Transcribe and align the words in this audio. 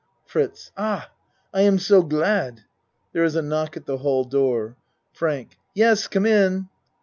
FRITZ 0.25 0.71
Ah 0.75 1.11
I 1.53 1.61
am 1.61 1.77
so 1.77 2.01
glad. 2.01 2.61
(There 3.13 3.23
is 3.23 3.35
a 3.35 3.43
knock 3.43 3.77
at 3.77 3.85
the 3.85 3.99
hall 3.99 4.23
door.) 4.23 4.75
FRANK 5.13 5.59
Yes, 5.75 6.07
come 6.07 6.25
in. 6.25 6.69